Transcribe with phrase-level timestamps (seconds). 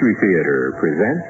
[0.00, 1.26] Mystery Theater presents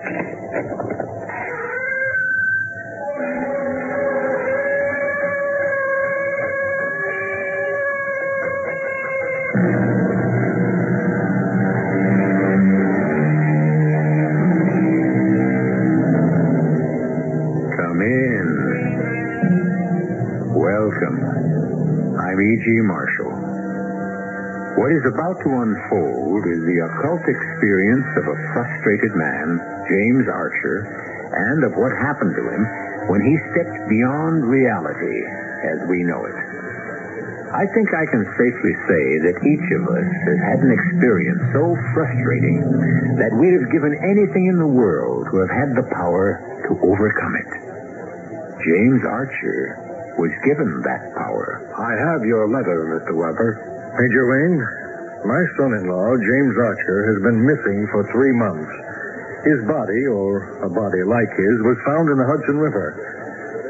[17.76, 18.46] Come in.
[20.54, 21.18] Welcome.
[22.20, 22.64] I'm E.G.
[22.82, 23.49] Marshall.
[24.90, 30.82] What is about to unfold is the occult experience of a frustrated man, James Archer,
[31.30, 32.62] and of what happened to him
[33.06, 35.22] when he stepped beyond reality
[35.62, 36.34] as we know it.
[37.54, 41.70] I think I can safely say that each of us has had an experience so
[41.94, 42.58] frustrating
[43.14, 47.34] that we'd have given anything in the world to have had the power to overcome
[47.38, 47.50] it.
[48.66, 51.62] James Archer was given that power.
[51.78, 53.14] I have your letter, Mr.
[53.14, 53.70] Weber.
[54.00, 54.79] Major Wayne,
[55.24, 58.72] my son-in-law, James Archer, has been missing for three months.
[59.44, 62.96] His body, or a body like his, was found in the Hudson River.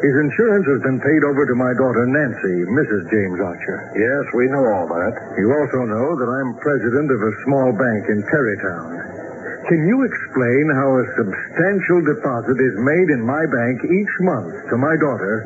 [0.00, 3.04] His insurance has been paid over to my daughter, Nancy, Mrs.
[3.12, 3.78] James Archer.
[3.92, 5.14] Yes, we know all that.
[5.36, 9.68] You also know that I'm president of a small bank in Tarrytown.
[9.68, 14.76] Can you explain how a substantial deposit is made in my bank each month to
[14.80, 15.44] my daughter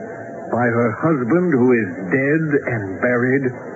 [0.55, 3.74] by her husband who is dead and buried?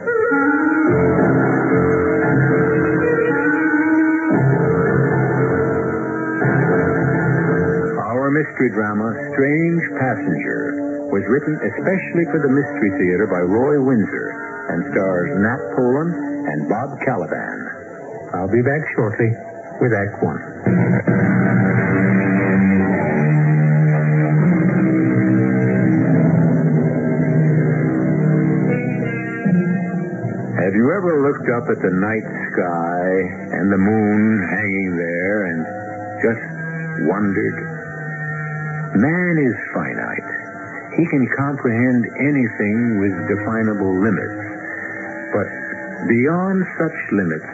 [8.59, 14.35] Mystery drama, Strange Passenger, was written especially for the Mystery Theater by Roy Winsor
[14.75, 16.11] and stars Nat Polen
[16.51, 18.35] and Bob Kaliban.
[18.35, 19.31] I'll be back shortly
[19.79, 20.43] with Act One.
[30.59, 33.07] Have you ever looked up at the night sky
[33.55, 35.63] and the moon hanging there and
[36.27, 37.68] just wondered?
[38.97, 40.31] Man is finite.
[40.97, 44.41] He can comprehend anything with definable limits.
[45.33, 45.49] But
[46.09, 47.53] beyond such limits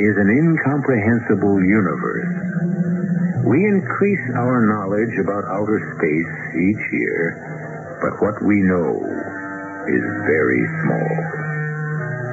[0.00, 3.44] is an incomprehensible universe.
[3.44, 9.04] We increase our knowledge about outer space each year, but what we know
[9.84, 11.12] is very small.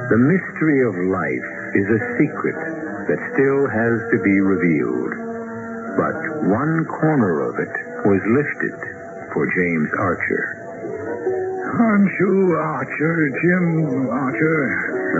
[0.08, 2.58] The mystery of life is a secret
[3.12, 5.12] that still has to be revealed.
[6.00, 8.74] But one corner of it was lifted
[9.32, 10.58] for James Archer.
[11.72, 14.60] Aren't you Archer, Jim Archer?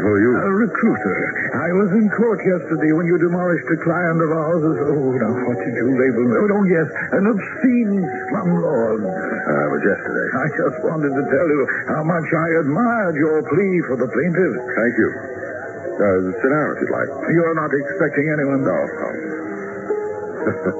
[0.02, 0.32] Who are you?
[0.36, 1.16] A recruiter.
[1.56, 4.60] I was in court yesterday when you demolished a client of ours.
[4.68, 6.36] as- Oh, now what did you label me?
[6.36, 6.68] Oh, don't.
[6.72, 9.00] An obscene slumlord.
[9.00, 10.28] Uh, it was yesterday.
[10.36, 14.52] I just wanted to tell you how much I admired your plea for the plaintiff.
[14.76, 15.10] Thank you.
[15.92, 17.08] Uh, sit down if you'd like.
[17.32, 18.62] You're not expecting anyone.
[18.64, 19.08] No, no.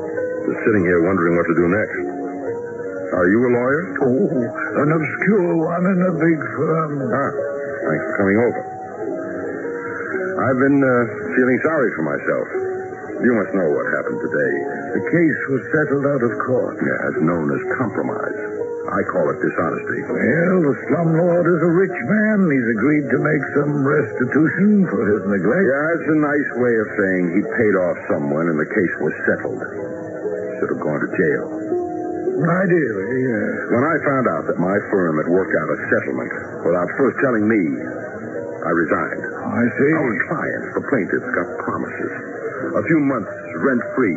[0.52, 1.98] Sitting here wondering what to do next.
[3.16, 3.82] Are you a lawyer?
[4.04, 4.28] Oh,
[4.84, 6.92] an obscure one in a big firm.
[7.08, 7.32] Ah,
[7.88, 8.62] thanks for coming over.
[10.44, 10.92] I've been uh,
[11.32, 12.46] feeling sorry for myself.
[13.24, 14.54] You must know what happened today.
[14.92, 16.76] The case was settled out of court.
[16.84, 18.40] Yeah, it's known as compromise.
[18.92, 20.00] I call it dishonesty.
[20.04, 22.38] Well, the slumlord is a rich man.
[22.50, 25.64] He's agreed to make some restitution for his neglect.
[25.64, 29.14] Yeah, it's a nice way of saying he paid off someone and the case was
[29.24, 30.01] settled.
[30.62, 31.46] Should have gone to jail.
[32.38, 33.34] Ideally, yes.
[33.34, 36.30] Eh, uh, when I found out that my firm had worked out a settlement
[36.62, 37.82] without first telling me,
[38.62, 39.22] I resigned.
[39.42, 39.90] I see.
[39.90, 42.12] Our clients, the plaintiffs, got promises.
[42.78, 44.14] A few months rent free.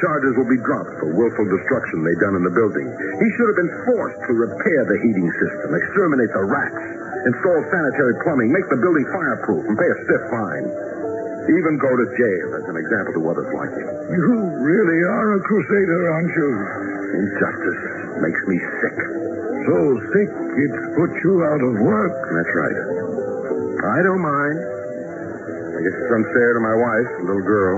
[0.00, 2.88] Charges will be dropped for willful destruction they done in the building.
[2.88, 6.84] He should have been forced to repair the heating system, exterminate the rats,
[7.28, 10.66] install sanitary plumbing, make the building fireproof, and pay a stiff fine.
[11.42, 13.88] Even go to jail as an example to others like him.
[14.14, 14.26] You
[14.62, 16.50] really are a crusader, aren't you?
[17.18, 17.82] Injustice
[18.22, 18.98] makes me sick.
[19.66, 19.76] So
[20.14, 22.14] sick it's put you out of work.
[22.30, 22.78] That's right.
[23.82, 24.58] I don't mind.
[25.74, 27.76] I guess it's unfair to my wife, the little girl.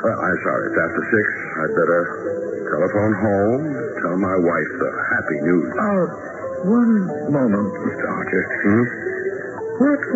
[0.00, 0.64] Well, I'm sorry.
[0.72, 1.26] It's after six.
[1.60, 2.00] I'd better
[2.70, 3.62] telephone home,
[4.00, 5.68] tell my wife the happy news.
[5.74, 6.06] Uh,
[6.70, 6.94] one
[7.34, 8.06] moment, Mr.
[8.08, 8.44] Archer.
[8.62, 9.09] Hmm?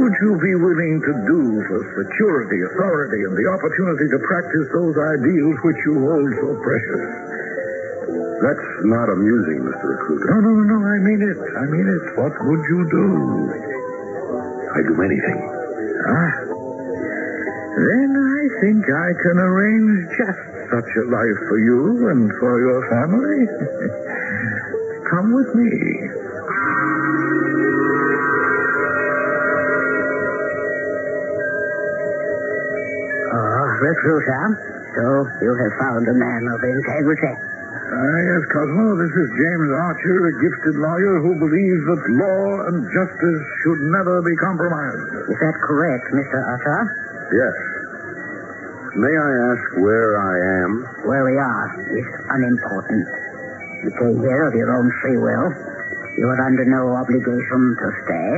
[0.04, 4.68] What would you be willing to do for security, authority, and the opportunity to practice
[4.76, 7.04] those ideals which you hold so precious?
[8.36, 9.96] That's not amusing, Mr.
[9.96, 10.28] Recruiter.
[10.28, 11.40] No, no, no, I mean it.
[11.40, 12.04] I mean it.
[12.20, 13.06] What would you do?
[14.76, 15.40] I'd do anything.
[16.04, 16.32] Ah.
[17.80, 22.80] Then I think I can arrange just such a life for you and for your
[22.92, 23.40] family.
[25.08, 26.13] Come with me.
[33.80, 34.42] Recruiter.
[34.94, 35.04] So
[35.42, 37.34] you have found a man of integrity.
[37.74, 42.86] Ah, yes, Cosmo, this is James Archer, a gifted lawyer who believes that law and
[42.86, 45.30] justice should never be compromised.
[45.30, 46.38] Is that correct, Mr.
[46.38, 46.80] Archer?
[47.34, 47.56] Yes.
[48.94, 50.34] May I ask where I
[50.64, 50.70] am?
[51.02, 51.66] Where we are
[51.98, 53.06] is unimportant.
[53.82, 55.50] You came here of your own free will.
[56.16, 58.30] You are under no obligation to stay.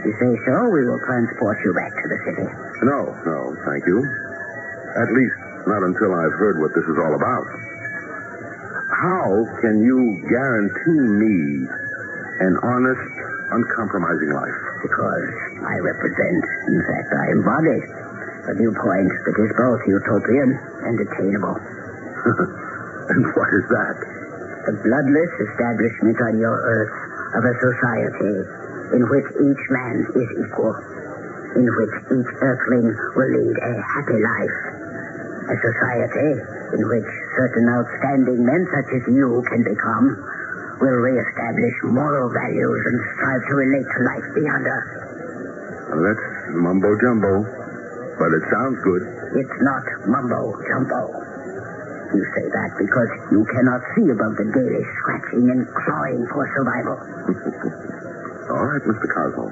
[0.00, 2.48] If you say so, we will transport you back to the city.
[2.88, 4.25] No, no, thank you.
[4.96, 5.36] At least
[5.68, 7.46] not until I've heard what this is all about.
[8.96, 9.28] How
[9.60, 11.68] can you guarantee me
[12.40, 13.12] an honest,
[13.52, 14.58] uncompromising life?
[14.80, 15.36] Because
[15.68, 16.40] I represent,
[16.72, 17.80] in fact, I embody
[18.48, 20.56] a viewpoint that is both utopian
[20.88, 21.60] and attainable.
[23.12, 23.96] and what is that?
[24.64, 26.96] The bloodless establishment on your earth
[27.36, 28.36] of a society
[28.96, 30.72] in which each man is equal,
[31.52, 34.85] in which each earthling will lead a happy life.
[35.46, 36.30] A society
[36.74, 40.06] in which certain outstanding men such as you can become
[40.82, 44.86] will reestablish moral values and strive to relate to life beyond us.
[45.86, 47.46] Well, that's mumbo jumbo,
[48.18, 49.02] but it sounds good.
[49.38, 51.14] It's not mumbo jumbo.
[52.10, 56.98] You say that because you cannot see above the daily scratching and clawing for survival.
[58.50, 59.06] All right, Mr.
[59.14, 59.46] Cosmo.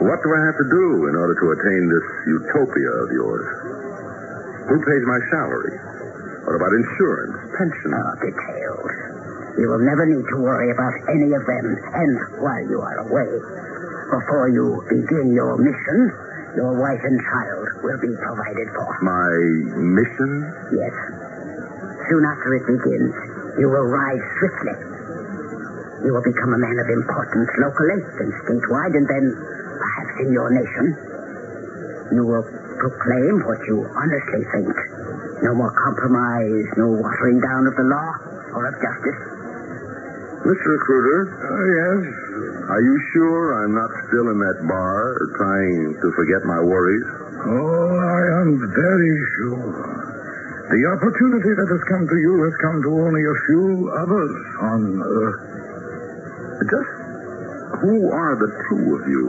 [0.00, 3.69] What do I have to do in order to attain this utopia of yours?
[4.68, 5.76] Who pays my salary?
[6.44, 7.90] What about insurance, pension?
[7.94, 8.90] Oh, details.
[9.60, 11.66] You will never need to worry about any of them.
[11.94, 13.30] And while you are away,
[14.10, 15.98] before you begin your mission,
[16.56, 18.88] your wife and child will be provided for.
[19.04, 19.30] My
[19.78, 20.30] mission?
[20.74, 20.94] Yes.
[22.10, 23.14] Soon after it begins,
[23.60, 24.76] you will rise swiftly.
[26.02, 29.24] You will become a man of importance locally, then statewide, and then
[29.78, 30.96] perhaps in your nation.
[32.16, 32.46] You will
[32.80, 34.72] proclaim what you honestly think.
[35.44, 38.10] No more compromise, no watering down of the law
[38.56, 39.20] or of justice.
[40.40, 40.66] Mr.
[40.72, 42.00] Recruiter, Oh, uh, yes.
[42.72, 47.04] are you sure I'm not still in that bar trying to forget my worries?
[47.44, 50.00] Oh, I am very sure.
[50.72, 53.68] The opportunity that has come to you has come to only a few
[54.00, 54.34] others
[54.64, 55.40] on Earth.
[56.72, 56.92] Just
[57.84, 59.26] who are the two of you?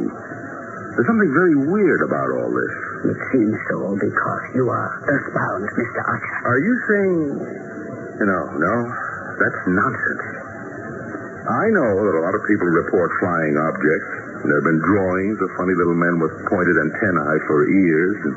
[0.96, 2.76] There's something very weird about all this.
[3.02, 6.02] It seems so because you are earthbound, Mr.
[6.06, 6.38] Archer.
[6.46, 7.26] Are you saying.
[8.22, 8.76] No, no.
[9.42, 10.26] That's nonsense.
[11.50, 14.12] I know that a lot of people report flying objects.
[14.46, 18.36] There have been drawings of funny little men with pointed antennae for ears and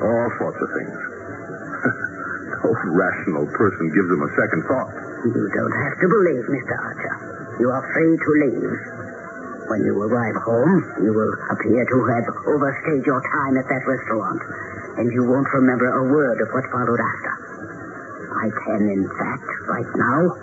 [0.00, 0.96] all sorts of things.
[2.64, 4.92] no rational person gives them a second thought.
[5.28, 6.72] You don't have to believe, Mr.
[6.72, 7.16] Archer.
[7.60, 8.99] You are free to leave.
[9.70, 14.42] When you arrive home, you will appear to have overstayed your time at that restaurant,
[14.98, 17.32] and you won't remember a word of what followed after.
[18.34, 20.34] I can, in fact, right now,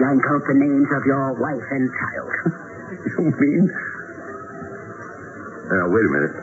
[0.00, 2.32] blank out the names of your wife and child.
[3.04, 3.68] You mean?
[5.68, 6.36] Now, wait a minute.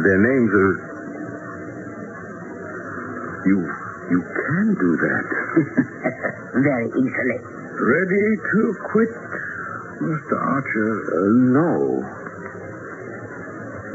[0.00, 0.72] Their names are.
[3.44, 3.68] You.
[4.10, 5.26] You can do that.
[6.64, 7.38] Very easily.
[7.74, 9.12] Ready to quit,
[10.04, 10.36] Mr.
[10.36, 10.90] Archer?
[11.08, 11.72] Uh, no.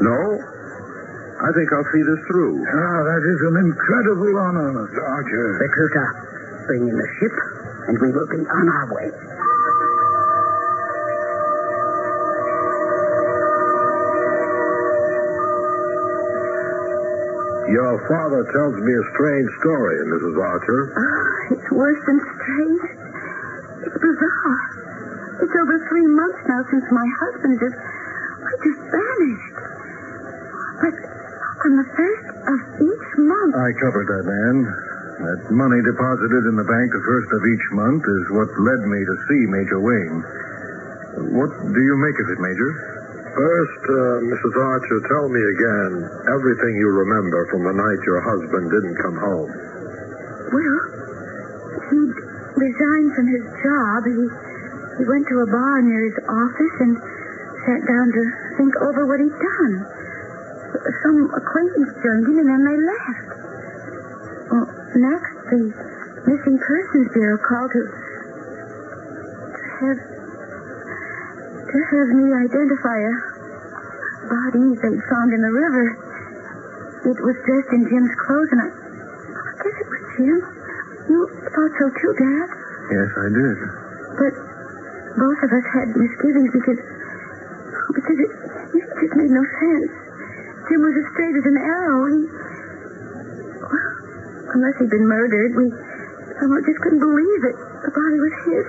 [0.02, 0.18] No?
[1.40, 2.66] I think I'll see this through.
[2.66, 5.00] Ah, that is an incredible honor, Mr.
[5.00, 5.46] Archer.
[5.62, 6.08] Recruiter,
[6.66, 7.36] bring in the ship,
[7.88, 9.08] and we will be on our way.
[17.70, 20.36] Your father tells me a strange story, Mrs.
[20.42, 20.80] Archer.
[20.90, 22.82] Ah, it's worse than strange.
[23.86, 24.89] It's bizarre.
[25.40, 29.56] It's over three months now since my husband just, I just vanished.
[30.84, 30.96] But
[31.64, 34.56] on the first of each month, I covered that, man.
[35.20, 39.00] That money deposited in the bank the first of each month is what led me
[39.04, 40.20] to see Major Wayne.
[41.36, 42.70] What do you make of it, Major?
[43.36, 44.54] First, uh, Mrs.
[44.56, 45.92] Archer, tell me again
[46.36, 49.50] everything you remember from the night your husband didn't come home.
[50.52, 50.80] well,
[51.92, 52.16] he'd
[52.60, 54.00] resigned from his job.
[54.04, 54.49] He,
[55.00, 56.92] he went to a bar near his office and
[57.64, 58.22] sat down to
[58.60, 59.74] think over what he'd done.
[61.00, 63.28] Some acquaintance joined him, and then they left.
[64.52, 64.68] Well,
[65.00, 65.72] next, the
[66.28, 67.82] Missing Persons Bureau called to,
[69.56, 70.00] to have
[71.64, 73.14] to have me identify a
[74.28, 75.96] body they'd found in the river.
[77.08, 80.38] It was dressed in Jim's clothes, and I, I guess it was Jim.
[81.08, 81.24] You
[81.56, 82.48] thought so too, Dad.
[82.92, 83.56] Yes, I did.
[84.20, 84.49] But
[85.18, 88.30] both of us had misgivings because because it,
[88.78, 89.90] it just made no sense.
[90.70, 92.00] Jim was as straight as an arrow.
[92.14, 92.20] He,
[94.54, 95.66] unless he'd been murdered, we
[96.38, 97.56] somehow just couldn't believe it.
[97.82, 98.66] The body was his.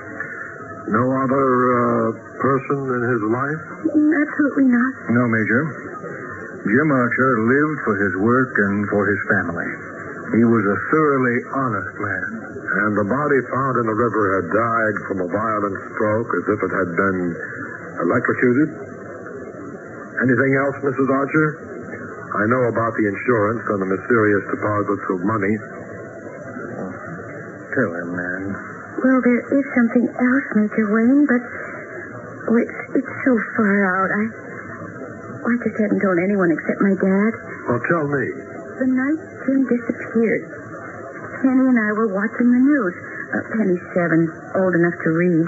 [0.89, 3.62] No other uh, person in his life?
[3.93, 4.91] Mm, Absolutely not.
[5.13, 5.62] No, Major.
[6.65, 9.69] Jim Archer lived for his work and for his family.
[10.31, 12.29] He was a thoroughly honest man.
[12.71, 16.59] And the body found in the river had died from a violent stroke as if
[16.63, 17.19] it had been
[18.00, 18.69] electrocuted?
[20.23, 21.09] Anything else, Mrs.
[21.09, 21.47] Archer?
[22.31, 25.53] I know about the insurance and the mysterious deposits of money.
[27.75, 28.43] Tell him, man.
[29.03, 31.41] Well, there is something else, Major Wayne, but
[32.47, 34.09] oh, it's, it's so far out.
[34.15, 34.23] I,
[35.43, 37.31] I just haven't told anyone except my dad.
[37.67, 38.50] Well, tell me.
[38.81, 40.41] The night Jim disappeared,
[41.45, 42.95] Penny and I were watching the news.
[43.29, 44.25] Uh, Penny's seven,
[44.57, 45.47] old enough to read.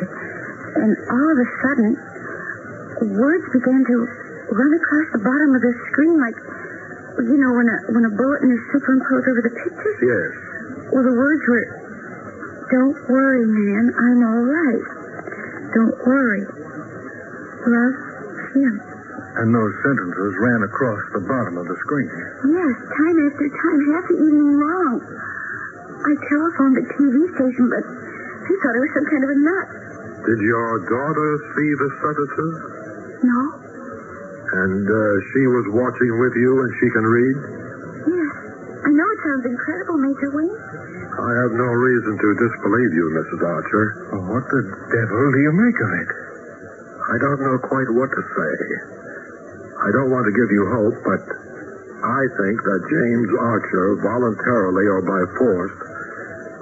[0.77, 1.97] And all of a sudden,
[3.17, 3.95] words began to
[4.53, 6.37] run across the bottom of the screen like,
[7.25, 9.97] you know, when a, when a bulletin is superimposed over the pictures.
[10.05, 10.93] Yes.
[10.93, 11.65] Well, the words were,
[12.69, 14.85] Don't worry, man, I'm all right.
[15.73, 16.45] Don't worry.
[17.65, 17.97] Love,
[18.53, 18.92] Jim.
[19.33, 22.09] And those sentences ran across the bottom of the screen.
[22.53, 24.95] Yes, time after time, half the evening long.
[25.01, 29.67] I telephoned the TV station, but they thought I was some kind of a nut.
[30.21, 32.53] Did your daughter see the sentences?
[33.25, 33.41] No?
[34.53, 35.01] And uh,
[35.33, 37.37] she was watching with you and she can read?
[38.13, 38.33] Yes.
[38.85, 40.53] I know it sounds incredible, Major Wayne.
[40.53, 43.41] I have no reason to disbelieve you, Mrs.
[43.41, 43.85] Archer.
[44.29, 44.61] What the
[44.93, 46.09] devil do you make of it?
[47.01, 49.02] I don't know quite what to say.
[49.83, 51.21] I don't want to give you hope, but
[52.03, 55.75] I think that James Archer, voluntarily or by force,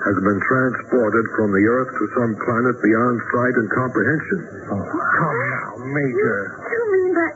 [0.01, 4.39] has been transported from the Earth to some planet beyond sight and comprehension.
[4.73, 6.37] Oh, come now, Major.
[6.65, 7.29] You mean by,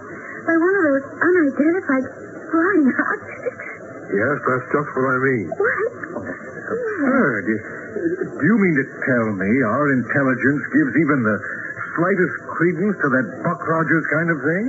[0.49, 2.05] by one of those unidentified
[2.49, 3.65] flying objects?
[4.09, 5.47] Yes, that's just what I mean.
[5.53, 6.25] What?
[6.25, 7.45] Absurd.
[7.45, 11.37] Do you mean to tell me our intelligence gives even the
[11.95, 14.65] slightest credence to that Buck Rogers kind of thing?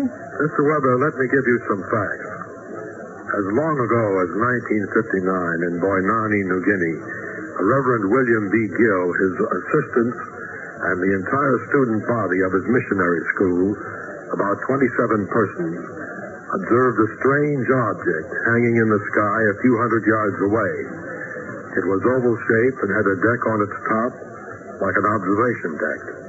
[0.46, 0.62] Mr.
[0.62, 2.30] Weber, let me give you some facts.
[3.26, 4.30] As long ago as
[4.86, 6.98] 1959 in Boianai, New Guinea,
[7.58, 8.56] Reverend William B.
[8.70, 10.18] Gill, his assistants,
[10.86, 13.74] and the entire student body of his missionary school,
[14.30, 15.76] about 27 persons,
[16.54, 20.74] observed a strange object hanging in the sky a few hundred yards away.
[21.74, 24.12] It was oval shaped and had a deck on its top,
[24.78, 26.25] like an observation deck.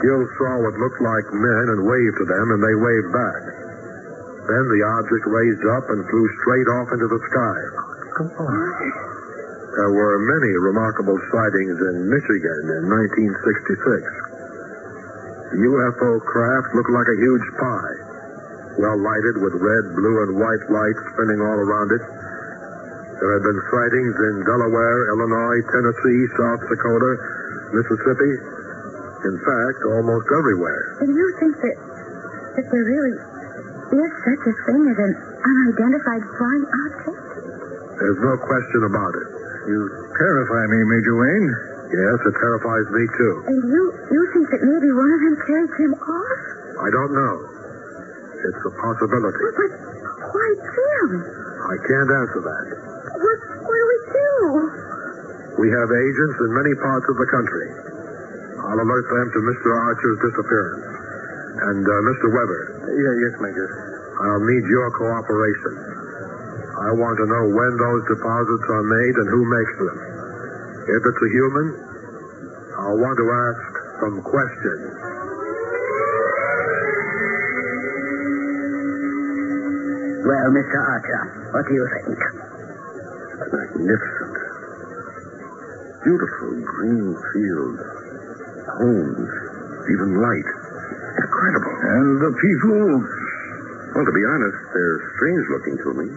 [0.00, 3.42] Gill saw what looked like men and waved to them, and they waved back.
[4.48, 7.60] Then the object raised up and flew straight off into the sky.
[8.16, 9.10] Come on.
[9.76, 14.20] There were many remarkable sightings in Michigan in 1966.
[15.52, 17.96] The UFO craft looked like a huge pie,
[18.80, 22.02] well lighted with red, blue, and white lights spinning all around it.
[23.20, 27.12] There had been sightings in Delaware, Illinois, Tennessee, South Dakota,
[27.76, 28.59] Mississippi.
[29.20, 30.96] In fact, almost everywhere.
[31.04, 31.76] Do you think that,
[32.56, 35.12] that there really is such a thing as an
[35.44, 37.20] unidentified flying object?
[38.00, 39.28] There's no question about it.
[39.68, 39.78] You
[40.16, 41.48] terrify me, Major Wayne.
[41.90, 43.34] Yes, it terrifies me too.
[43.50, 46.40] And you, you think that maybe one of them carried him off?
[46.80, 47.34] I don't know.
[48.40, 49.36] It's a possibility.
[49.36, 49.72] But, but
[50.32, 51.08] why Jim?
[51.60, 52.66] I can't answer that.
[53.20, 54.32] What, what do we do?
[55.60, 57.68] We have agents in many parts of the country.
[58.70, 59.68] I'll alert them to Mr.
[59.74, 60.86] Archer's disappearance.
[61.60, 62.26] And uh, Mr.
[62.30, 63.68] Weber, Yeah, yes, Major.
[64.22, 65.74] I'll need your cooperation.
[66.80, 69.96] I want to know when those deposits are made and who makes them.
[70.86, 71.66] If it's a human,
[72.78, 73.62] I'll want to ask
[74.00, 74.86] some questions.
[80.20, 80.78] Well, Mr.
[80.78, 81.22] Archer,
[81.52, 82.20] what do you think?
[83.50, 84.36] Magnificent.
[86.04, 87.80] Beautiful green fields,
[88.80, 89.30] homes,
[89.92, 90.50] even light.
[91.20, 91.76] Incredible.
[91.76, 92.80] And the people?
[93.92, 96.08] Well, to be honest, they're strange looking to me,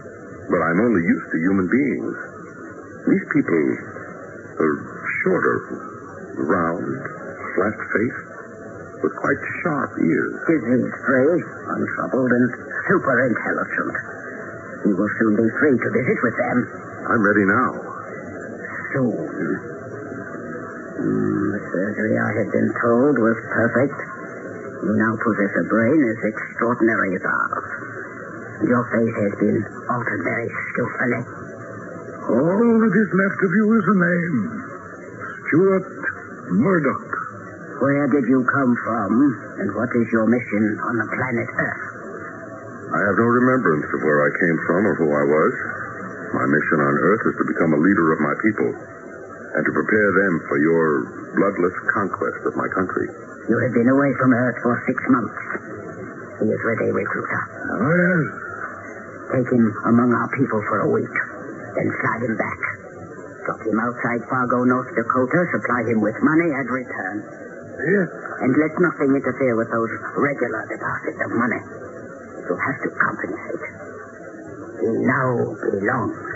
[0.48, 2.16] but I'm only used to human beings.
[3.04, 3.62] These people
[4.62, 4.76] are
[5.26, 5.56] shorter,
[6.40, 6.88] round,
[7.58, 8.28] flat faced,
[9.02, 10.34] with quite sharp ears.
[10.48, 12.46] Disease-free, untroubled, and
[12.88, 13.94] super intelligent.
[14.88, 16.58] He will soon be free to visit with them.
[17.10, 17.72] I'm ready now.
[18.94, 19.74] Soon.
[20.94, 21.33] Mm, the
[21.74, 23.98] surgery I had been told was perfect.
[24.86, 27.68] You now possess a brain as extraordinary as ours.
[28.62, 29.58] Your face has been
[29.90, 31.22] altered very skillfully.
[32.30, 34.38] All that is left of you is a name.
[35.50, 35.88] Stuart
[36.62, 37.10] Murdoch.
[37.82, 39.10] Where did you come from,
[39.58, 41.84] and what is your mission on the planet Earth?
[42.94, 45.52] I have no remembrance of where I came from or who I was.
[46.38, 48.94] My mission on Earth is to become a leader of my people
[49.54, 50.86] and to prepare them for your
[51.38, 53.06] bloodless conquest of my country.
[53.46, 55.38] You have been away from Earth for six months.
[56.42, 57.42] He is ready, recruiter.
[57.70, 58.24] Oh, yes.
[59.30, 61.14] Take him among our people for a week,
[61.78, 62.60] then fly him back.
[63.46, 67.16] Drop him outside Fargo, North Dakota, supply him with money, and return.
[67.78, 68.08] Yes.
[68.42, 71.62] And let nothing interfere with those regular deposits of money.
[72.48, 73.64] You'll have to compensate.
[74.82, 76.33] He now belongs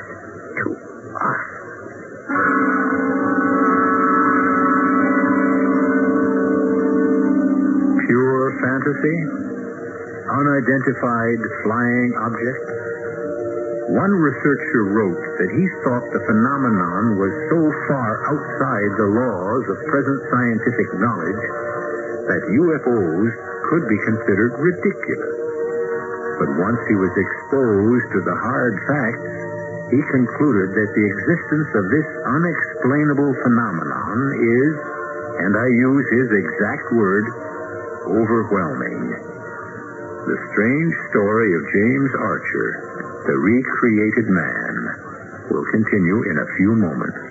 [8.78, 9.18] fantasy?
[10.28, 12.70] Unidentified flying objects?
[13.90, 19.76] One researcher wrote that he thought the phenomenon was so far outside the laws of
[19.88, 21.44] present scientific knowledge
[22.28, 23.30] that UFOs
[23.72, 25.36] could be considered ridiculous.
[26.38, 29.28] But once he was exposed to the hard facts,
[29.88, 34.72] he concluded that the existence of this unexplainable phenomenon is,
[35.48, 37.47] and I use his exact word,
[38.08, 39.04] overwhelming.
[40.24, 42.68] The strange story of James Archer,
[43.28, 44.74] the recreated man,
[45.52, 47.28] will continue in a few moments.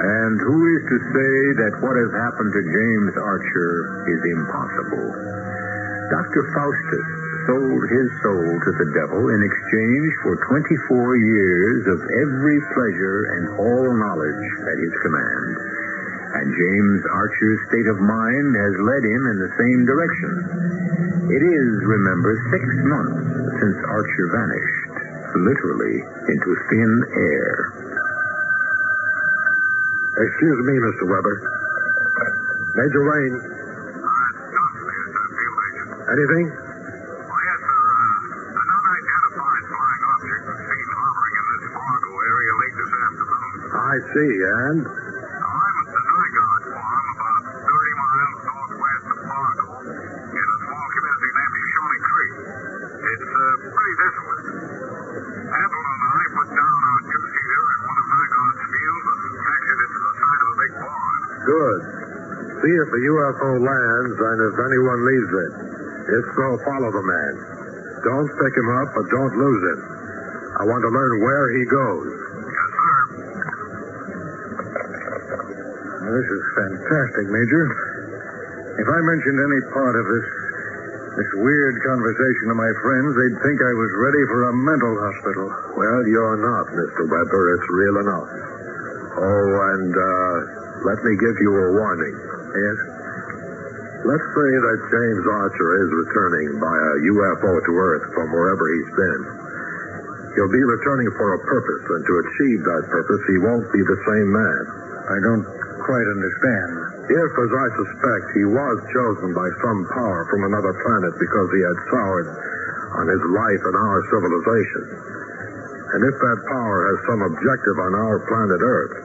[0.00, 3.72] And who is to say that what has happened to James Archer
[4.12, 5.08] is impossible?
[6.08, 6.42] Dr.
[6.56, 13.20] Faustus sold his soul to the devil in exchange for 24 years of every pleasure
[13.40, 15.48] and all knowledge at his command.
[16.28, 20.32] And James Archer's state of mind has led him in the same direction.
[21.32, 23.24] It is, remember, six months
[23.64, 24.84] since Archer vanished,
[25.40, 27.52] literally into thin air.
[30.20, 31.04] Excuse me, Mr.
[31.08, 31.36] Weber.
[32.76, 33.36] Major Wayne.
[36.12, 36.67] Anything?
[44.14, 44.80] See, and?
[44.88, 51.30] I'm at the Nygaard Farm, about 30 miles northwest of Fargo, in a small community
[51.36, 52.32] named Shoshone Creek.
[52.98, 54.46] It's uh, pretty desolate.
[55.48, 59.90] Apple and I put down our two-seater at one of Nygaard's fields and taxied it
[59.92, 61.20] to the side of a big barn.
[61.48, 61.80] Good.
[62.58, 65.52] See if the UFO lands and if anyone leaves it.
[66.08, 67.34] If so, follow the man.
[68.08, 69.80] Don't pick him up, but don't lose him.
[70.58, 72.37] I want to learn where he goes.
[76.18, 77.64] This is fantastic, Major.
[78.74, 80.26] If I mentioned any part of this
[81.14, 85.46] this weird conversation to my friends, they'd think I was ready for a mental hospital.
[85.74, 87.10] Well, you're not, Mr.
[87.10, 87.42] Weber.
[87.58, 88.30] It's real enough.
[89.18, 90.34] Oh, and uh,
[90.86, 92.14] let me give you a warning.
[92.54, 92.78] Yes?
[94.06, 98.92] Let's say that James Archer is returning by a UFO to Earth from wherever he's
[98.94, 99.22] been.
[100.38, 103.98] He'll be returning for a purpose, and to achieve that purpose, he won't be the
[104.06, 104.62] same man.
[105.10, 105.57] I don't
[105.88, 106.70] quite understand.
[107.08, 111.62] If, as I suspect, he was chosen by some power from another planet because he
[111.64, 112.28] had soured
[113.00, 114.84] on his life and our civilization,
[115.96, 118.96] and if that power has some objective on our planet Earth,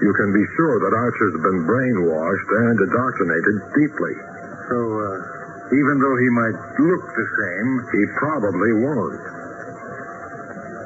[0.00, 4.14] you can be sure that Archer's been brainwashed and indoctrinated deeply.
[4.72, 6.56] So, uh, even though he might
[6.88, 9.37] look the same, he probably won't.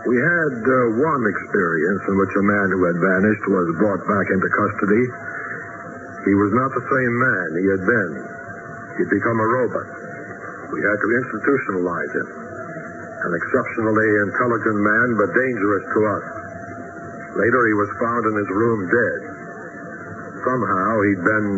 [0.02, 4.26] We had uh, one experience in which a man who had vanished was brought back
[4.34, 5.04] into custody.
[6.26, 8.12] He was not the same man he had been.
[8.98, 9.88] He'd become a robot.
[10.74, 12.28] We had to institutionalize him.
[12.34, 16.26] An exceptionally intelligent man, but dangerous to us.
[17.38, 19.20] Later, he was found in his room dead.
[20.42, 21.48] Somehow, he'd been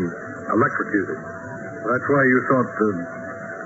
[0.52, 1.16] electrocuted.
[1.16, 2.90] That's why you thought the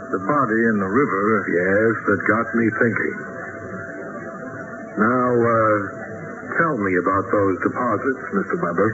[0.08, 1.22] the body in the river.
[1.52, 3.38] Yes, that got me thinking.
[4.98, 5.78] Now, uh,
[6.58, 8.58] tell me about those deposits, Mr.
[8.58, 8.90] Weber.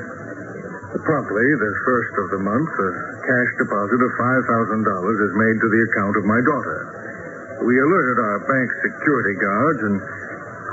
[1.00, 2.90] Promptly, the first of the month, a
[3.24, 6.78] cash deposit of $5,000 is made to the account of my daughter,
[7.64, 9.96] We alerted our bank security guards, and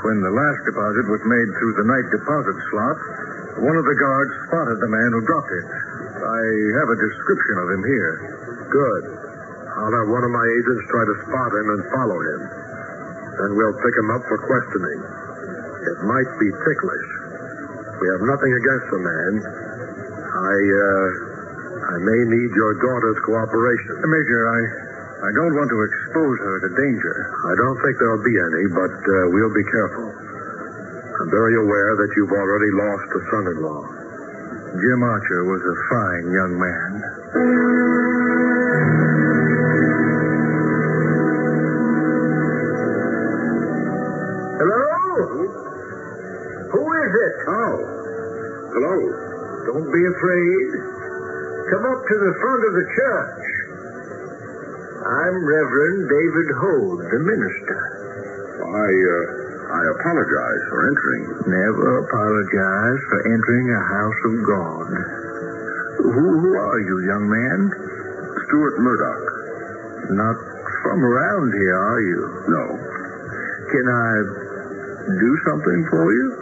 [0.04, 2.98] when the last deposit was made through the night deposit slot,
[3.64, 5.66] one of the guards spotted the man who dropped it.
[6.28, 6.42] I
[6.76, 8.14] have a description of him here.
[8.68, 9.02] Good.
[9.80, 12.61] I'll have one of my agents try to spot him and follow him.
[13.38, 15.00] Then we'll pick him up for questioning.
[15.82, 17.08] It might be ticklish.
[18.02, 19.32] We have nothing against the man.
[20.32, 21.08] I, uh,
[21.82, 23.94] I may need your daughter's cooperation.
[24.04, 24.60] Major, I,
[25.22, 27.16] I don't want to expose her to danger.
[27.46, 30.08] I don't think there'll be any, but uh, we'll be careful.
[31.22, 33.82] I'm very aware that you've already lost a son-in-law.
[34.72, 38.31] Jim Archer was a fine young man.
[47.32, 47.48] Who is it?
[47.48, 48.02] Oh.
[48.72, 48.96] Hello.
[49.72, 50.66] Don't be afraid.
[51.72, 53.44] Come up to the front of the church.
[55.02, 57.80] I'm Reverend David Hoad, the minister.
[58.62, 59.24] I, uh,
[59.72, 61.24] I apologize for entering.
[61.48, 64.88] Never apologize for entering a house of God.
[66.02, 67.60] Who, who are you, young man?
[68.46, 69.26] Stuart Murdoch.
[70.10, 70.36] Not
[70.82, 72.20] from around here, are you?
[72.48, 72.64] No.
[73.72, 74.12] Can I
[75.08, 76.41] do something for you?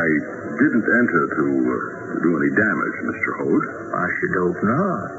[0.00, 0.08] I
[0.56, 1.76] didn't enter to uh,
[2.24, 3.30] do any damage, Mr.
[3.36, 3.64] Hoad.
[3.92, 5.12] I should hope not.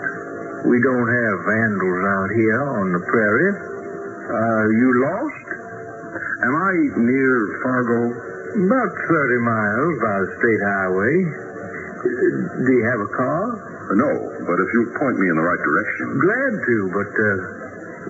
[0.65, 3.53] We don't have vandals out here on the prairie.
[3.61, 5.47] Are you lost?
[6.41, 8.01] Am I near Fargo?
[8.57, 11.13] About 30 miles by the state highway.
[12.65, 13.43] Do you have a car?
[13.85, 14.11] Uh, no,
[14.49, 16.05] but if you'll point me in the right direction.
[16.25, 17.33] Glad to, but uh,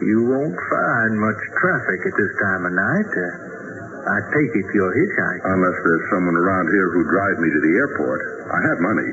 [0.07, 3.11] you won't find much traffic at this time of night.
[3.11, 3.60] Uh,
[4.01, 5.45] I take it you're hitchhiking.
[5.45, 8.21] Unless there's someone around here who'd drive me to the airport.
[8.49, 9.09] I have money.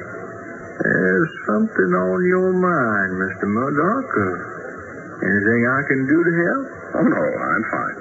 [0.81, 3.46] There's something on your mind, Mr.
[3.53, 4.14] Murdoch.
[5.18, 6.66] Anything I can do to help?
[6.94, 7.98] Oh, no, I'm fine.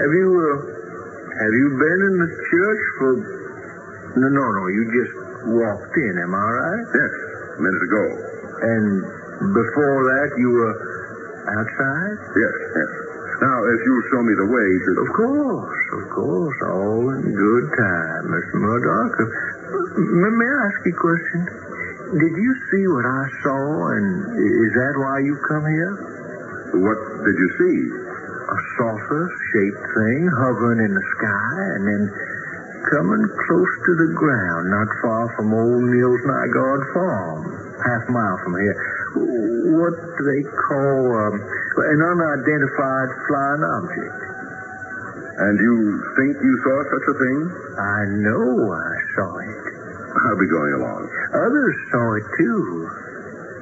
[0.00, 0.56] Have you, uh,
[1.36, 3.10] have you been in the church for...
[4.16, 5.14] No, no, no, you just
[5.52, 6.86] walked in, am I right?
[6.96, 7.12] Yes,
[7.56, 8.04] a minute ago.
[8.56, 8.86] And
[9.52, 10.76] before that, you were
[11.44, 12.18] outside?
[12.40, 13.05] Yes, yes.
[13.36, 14.90] Now, if you'll show me the way to...
[14.96, 16.58] Of course, of course.
[16.72, 18.56] All in good time, Mr.
[18.64, 19.12] Murdoch.
[19.92, 21.40] Let me ask you a question.
[22.16, 23.60] Did you see what I saw,
[23.92, 24.08] and
[24.40, 25.94] is that why you come here?
[26.80, 27.76] What did you see?
[27.92, 32.02] A saucer-shaped thing hovering in the sky, and then
[32.88, 37.40] coming close to the ground, not far from old Neil's Nygaard farm,
[37.84, 38.76] half a mile from here.
[39.76, 41.36] What do they call um,
[41.76, 44.20] an unidentified flying object?
[45.36, 45.76] And you
[46.16, 47.40] think you saw such a thing?
[47.76, 49.64] I know I saw it.
[50.16, 51.04] I'll be going along.
[51.36, 52.88] Others saw it too.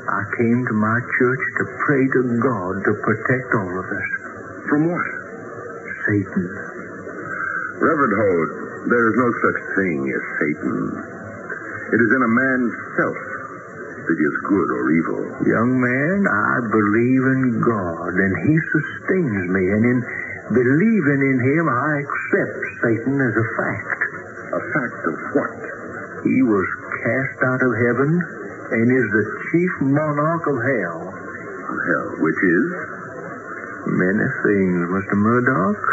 [0.07, 4.09] I came to my church to pray to God to protect all of us.
[4.70, 5.09] From what?
[6.07, 6.46] Satan.
[7.83, 8.48] Reverend Hoad,
[8.87, 10.79] there is no such thing as Satan.
[11.90, 13.33] It is in a man's self
[14.04, 15.22] that is good or evil.
[15.48, 19.98] Young man, I believe in God, and He sustains me, and in
[20.52, 24.00] believing in Him, I accept Satan as a fact.
[24.54, 25.60] A fact of what?
[26.28, 26.68] He was
[27.04, 31.00] cast out of heaven and is the chief monarch of hell.
[31.04, 32.66] Of hell, which is?
[33.88, 35.16] Many things, Mr.
[35.16, 35.84] Murdoch.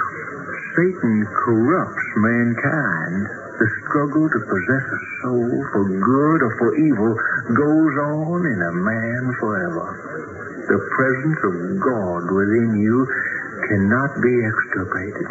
[0.75, 3.40] Satan corrupts mankind.
[3.61, 7.13] The struggle to possess a soul for good or for evil
[7.53, 9.85] goes on in a man forever.
[10.65, 13.05] The presence of God within you
[13.69, 15.29] cannot be extirpated.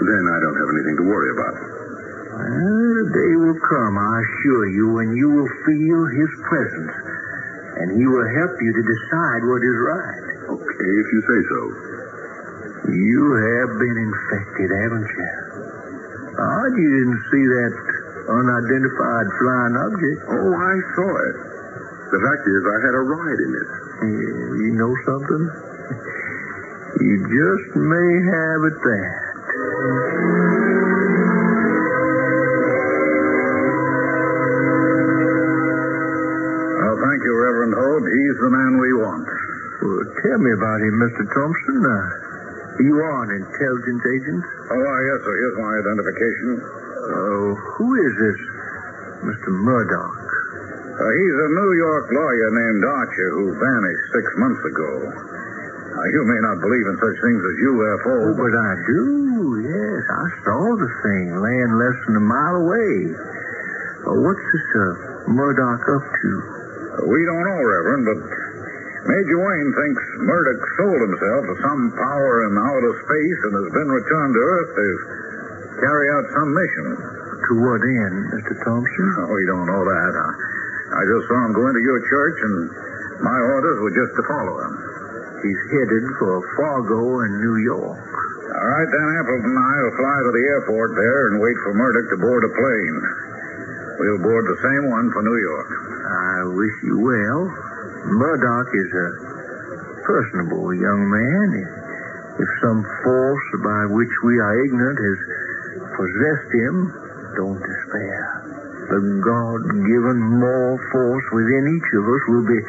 [0.00, 1.56] Then I don't have anything to worry about.
[2.40, 6.96] Well, the day will come, I assure you, when you will feel His presence,
[7.84, 10.24] and He will help you to decide what is right.
[10.56, 11.60] Okay, if you say so.
[12.96, 15.45] You have been infected, haven't you?
[16.36, 17.72] Odd you didn't see that
[18.28, 20.20] unidentified flying object.
[20.28, 21.36] Oh, I saw it.
[22.12, 23.68] The fact is, I had a ride in it.
[24.04, 25.44] Yeah, you know something?
[27.00, 30.26] You just may have it that.
[36.84, 38.04] Well, thank you, Reverend Hoad.
[38.06, 39.26] He's the man we want.
[39.82, 41.24] Well, tell me about him, Mr.
[41.32, 41.80] Thompson.
[41.80, 42.25] Uh,
[42.80, 44.42] you are an intelligence agent?
[44.44, 45.34] Oh, uh, yes, sir.
[45.40, 46.50] Here's my identification.
[46.60, 48.38] Uh, who is this
[49.32, 49.50] Mr.
[49.52, 50.26] Murdoch?
[50.96, 54.90] Uh, he's a New York lawyer named Archer who vanished six months ago.
[55.92, 59.04] Now, you may not believe in such things as UFO, Oh, but I do,
[59.64, 60.02] yes.
[60.08, 62.96] I saw the thing laying less than a mile away.
[64.04, 66.30] Uh, what's this uh, Murdoch up to?
[67.12, 68.20] we don't know, Reverend, but
[69.06, 73.90] Major Wayne thinks Murdoch sold himself to some power in outer space and has been
[73.90, 74.88] returned to Earth to
[75.78, 76.88] carry out some mission.
[77.36, 78.54] To what end, Mr.
[78.66, 79.08] Thompson?
[79.22, 80.12] Oh, we don't know that.
[80.18, 80.30] I,
[80.98, 82.56] I just saw him go into your church, and
[83.22, 84.74] my orders were just to follow him.
[85.46, 88.02] He's headed for Fargo in New York.
[88.02, 91.72] All right, then Appleton and I will fly to the airport there and wait for
[91.78, 92.98] Murdoch to board a plane.
[94.02, 95.70] We'll board the same one for New York.
[95.70, 97.75] I wish you well.
[98.06, 99.08] Murdoch is a
[100.06, 101.48] personable young man.
[102.38, 105.18] If some force by which we are ignorant has
[105.90, 106.74] possessed him,
[107.34, 108.22] don't despair.
[108.86, 112.60] The God-given moral force within each of us will be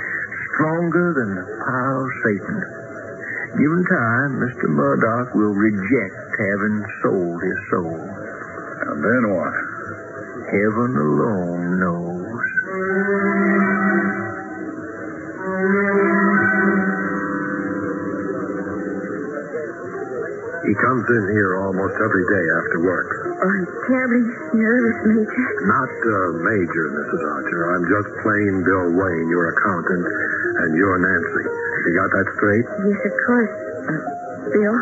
[0.58, 2.58] stronger than the power of Satan.
[3.62, 4.65] Given time, Mr.
[4.73, 7.93] Murdoch will reject having sold his soul.
[7.93, 9.54] And then what?
[10.50, 12.16] Heaven alone knows.
[20.67, 23.10] He comes in here almost every day after work.
[23.39, 25.47] I'm terribly nervous, Major.
[25.63, 27.23] Not uh, Major, Mrs.
[27.23, 27.62] Archer.
[27.71, 31.43] I'm just plain Bill Wayne, your accountant, and you're Nancy.
[31.88, 32.67] You got that straight?
[32.84, 33.53] Yes, of course.
[33.88, 34.75] Uh, Bill?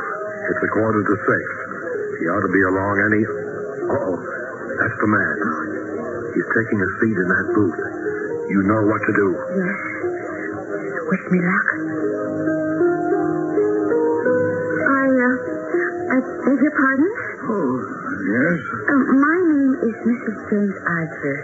[0.50, 1.44] It's a quarter to six.
[2.18, 3.22] He ought to be along any.
[3.86, 4.18] Uh-oh.
[4.82, 5.38] That's the man.
[6.34, 7.78] He's taking a seat in that booth.
[8.50, 9.28] You know what to do.
[9.38, 9.80] Yes.
[11.14, 12.55] Wish me luck.
[16.76, 17.12] Pardon?
[17.48, 17.72] Oh,
[18.28, 18.58] yes?
[18.86, 20.38] Uh, my name is Mrs.
[20.52, 21.38] James Archer.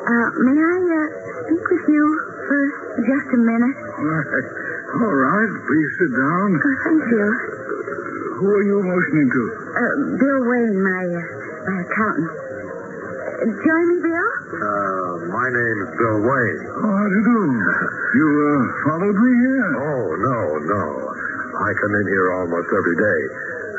[0.00, 1.06] Uh, may I, uh,
[1.46, 2.06] speak with you
[2.46, 2.60] for
[3.02, 3.76] just a minute?
[3.76, 4.46] All right.
[5.00, 5.52] All right.
[5.66, 6.48] Please sit down.
[6.54, 7.26] Oh, thank you.
[8.40, 9.42] Who are you motioning to?
[9.50, 11.22] Uh, Bill Wayne, my, uh,
[11.68, 12.30] my accountant.
[12.30, 14.28] Uh, join me, Bill?
[14.50, 16.62] Uh, my name is Bill Wayne.
[16.80, 17.38] Oh, how do you do?
[18.16, 19.68] You, uh, followed me here?
[19.78, 20.38] Oh, no,
[20.72, 20.82] no.
[21.60, 23.20] I come in here almost every day.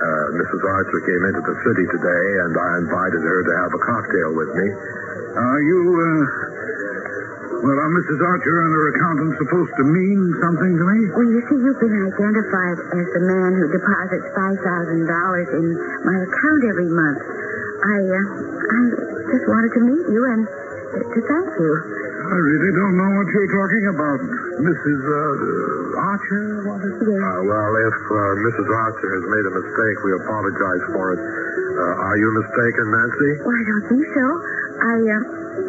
[0.01, 0.61] Uh, Mrs.
[0.65, 4.49] Archer came into the city today, and I invited her to have a cocktail with
[4.57, 4.67] me.
[5.37, 6.23] Are you, uh...
[7.61, 8.17] Well, are Mrs.
[8.17, 10.99] Archer and her accountant supposed to mean something to me?
[11.13, 15.65] Well, you see, you've been identified as the man who deposits $5,000 in
[16.01, 17.21] my account every month.
[17.21, 18.25] I, uh,
[18.57, 18.81] I
[19.29, 22.11] just wanted to meet you and to thank you.
[22.31, 24.19] I really don't know what you're talking about.
[24.63, 24.99] Mrs.
[25.03, 26.43] Uh, Archer?
[26.63, 27.11] What is it?
[27.11, 27.19] Yes.
[27.19, 28.15] Uh, well, if uh,
[28.47, 28.67] Mrs.
[28.71, 31.19] Archer has made a mistake, we apologize for it.
[31.19, 33.31] Uh, are you mistaken, Nancy?
[33.43, 34.25] Well, I don't think so.
[34.79, 35.23] I, uh,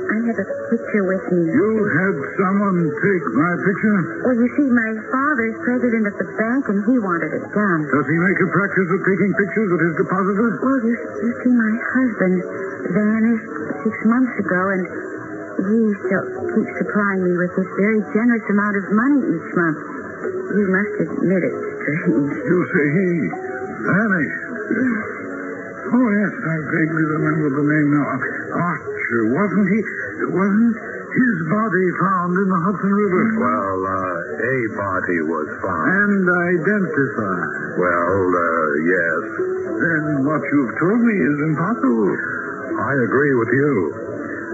[0.07, 1.51] I have a picture with me.
[1.51, 3.99] You had someone take my picture?
[4.23, 7.81] Well, you see, my father's president of the bank, and he wanted it done.
[7.91, 10.55] Does he make a practice of taking pictures of his depositors?
[10.63, 12.35] Well, you, you see, my husband
[12.95, 13.51] vanished
[13.83, 14.83] six months ago, and
[15.67, 19.79] he still keeps supplying me with this very generous amount of money each month.
[20.53, 22.31] You must admit it's strange.
[22.47, 23.09] You say he
[23.83, 24.43] vanished.
[25.93, 28.07] Oh, yes, I vaguely remember the name now.
[28.57, 29.81] Archer, wasn't he?
[30.33, 30.77] Wasn't
[31.13, 33.25] his body found in the Hudson River?
[33.37, 35.85] Well, uh, a body was found.
[35.85, 37.51] And identified.
[37.77, 39.21] Well, uh, yes.
[39.69, 42.13] Then what you've told me is impossible.
[42.73, 44.12] I agree with you.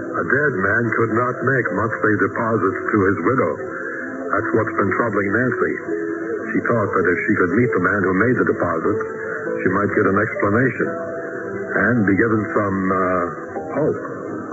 [0.09, 3.51] A dead man could not make monthly deposits to his widow.
[4.33, 5.73] That's what's been troubling Nancy.
[6.49, 9.03] She thought that if she could meet the man who made the deposits,
[9.61, 12.99] she might get an explanation and be given some uh,
[13.77, 14.01] hope.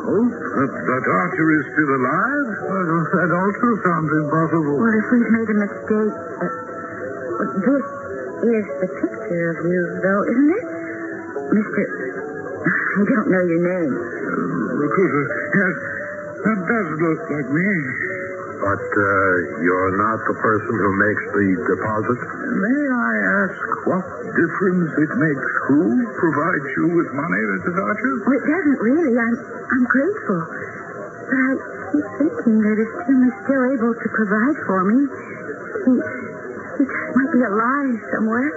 [0.06, 2.48] Hope that, that Archer is still alive?
[2.68, 4.76] Well, that also sounds impossible.
[4.76, 7.84] Well, if we've made a mistake, uh, this
[8.44, 10.66] is the picture of you, though, isn't it?
[11.58, 11.80] Mr.
[12.96, 14.15] I don't know your name.
[14.76, 15.24] Recruiter,
[15.56, 15.76] yes,
[16.44, 17.70] that does look like me.
[18.56, 22.18] But uh, you're not the person who makes the deposit?
[22.56, 23.12] May I
[23.44, 25.80] ask what difference it makes who
[26.16, 27.76] provides you with money, Mrs.
[27.76, 28.12] Archer?
[28.24, 29.12] Well, it doesn't really.
[29.16, 30.40] I'm, I'm grateful.
[31.24, 31.52] But I
[31.92, 35.92] keep thinking that if Tim is still able to provide for me, he,
[36.80, 38.48] he might be alive somewhere.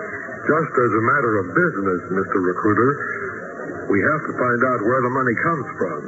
[0.48, 2.40] Just as a matter of business, Mr.
[2.40, 2.92] Recruiter,
[3.90, 6.00] we have to find out where the money comes from.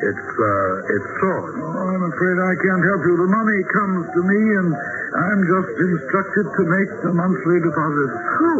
[0.00, 1.52] It's, uh, it's source.
[1.60, 3.14] Oh, I'm afraid I can't help you.
[3.20, 8.16] The money comes to me, and I'm just instructed to make the monthly deposits.
[8.40, 8.52] Who?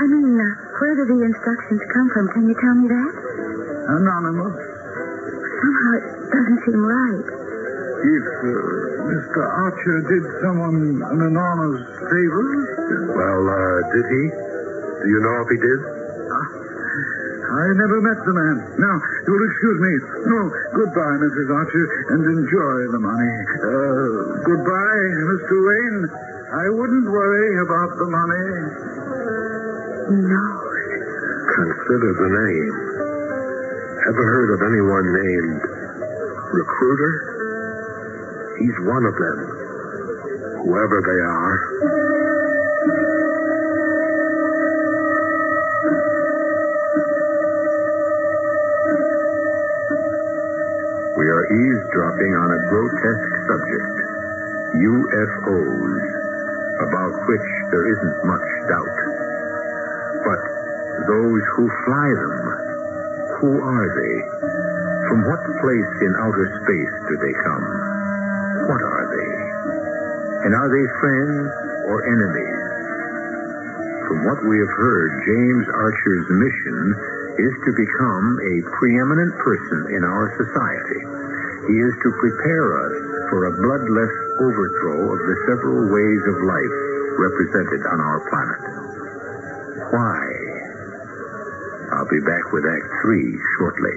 [0.00, 0.48] I mean, uh,
[0.80, 2.24] where do the instructions come from?
[2.32, 3.12] Can you tell me that?
[4.00, 4.56] Anonymous.
[4.56, 7.26] Somehow it doesn't seem right.
[7.96, 9.40] If uh, Mr.
[9.44, 12.48] Archer did someone an enormous favor,
[13.12, 14.22] Well, uh, did he?
[14.32, 15.80] Do you know if he did?
[17.46, 18.56] I never met the man.
[18.74, 19.92] Now, you'll excuse me.
[20.34, 20.40] No,
[20.74, 21.48] goodbye, Mrs.
[21.54, 23.34] Archer, and enjoy the money.
[23.62, 25.54] Uh, goodbye, Mr.
[25.62, 26.10] Wayne.
[26.46, 28.46] I wouldn't worry about the money.
[30.26, 30.44] No.
[31.54, 32.74] Consider the name.
[34.10, 35.62] Ever heard of anyone named
[36.50, 37.12] Recruiter?
[38.58, 39.38] He's one of them.
[40.66, 43.15] Whoever they are.
[51.26, 53.94] We are eavesdropping on a grotesque subject
[54.78, 56.02] UFOs,
[56.86, 58.98] about which there isn't much doubt.
[60.22, 60.42] But
[61.10, 62.38] those who fly them,
[63.42, 64.14] who are they?
[65.10, 67.66] From what place in outer space do they come?
[68.70, 69.30] What are they?
[70.46, 71.42] And are they friends
[71.90, 72.62] or enemies?
[74.06, 80.02] From what we have heard, James Archer's mission is to become a preeminent person in
[80.04, 81.00] our society.
[81.68, 82.96] He is to prepare us
[83.28, 86.74] for a bloodless overthrow of the several ways of life
[87.18, 88.62] represented on our planet.
[89.92, 90.22] Why?
[91.92, 93.96] I'll be back with Act Three shortly.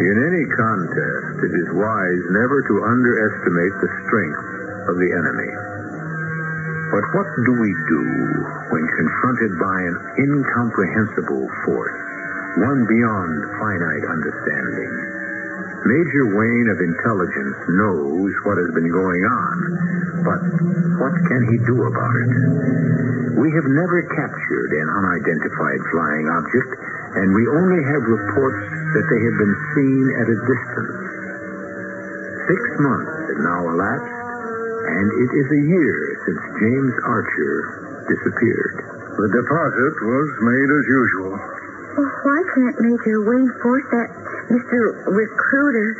[0.00, 1.09] In any contest,
[1.44, 4.44] it is wise never to underestimate the strength
[4.92, 5.52] of the enemy.
[6.90, 8.02] But what do we do
[8.74, 12.00] when confronted by an incomprehensible force,
[12.66, 14.92] one beyond finite understanding?
[15.86, 19.56] Major Wayne of Intelligence knows what has been going on,
[20.26, 20.40] but
[21.00, 22.32] what can he do about it?
[23.40, 26.70] We have never captured an unidentified flying object,
[27.16, 28.60] and we only have reports
[28.92, 31.09] that they have been seen at a distance.
[32.50, 37.54] Six months have now elapsed, and it is a year since James Archer
[38.10, 38.74] disappeared.
[39.22, 41.32] The deposit was made as usual.
[41.94, 44.10] Well, why can't Major Wayne force that
[44.50, 44.78] Mr.
[45.14, 45.90] Recruiter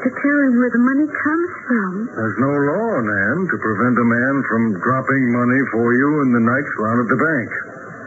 [0.00, 1.92] to tell him where the money comes from?
[2.16, 6.40] There's no law, Nan, to prevent a man from dropping money for you in the
[6.40, 7.50] nights round at the bank.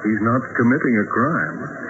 [0.09, 1.80] He's not committing a crime.